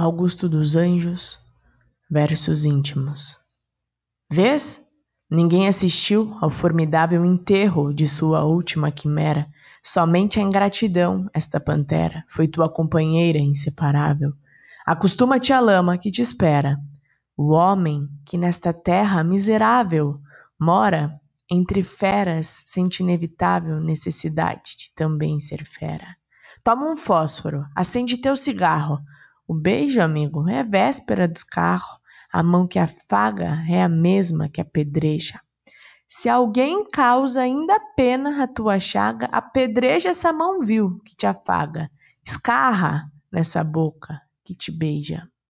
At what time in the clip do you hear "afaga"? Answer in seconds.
32.78-33.64, 41.26-41.90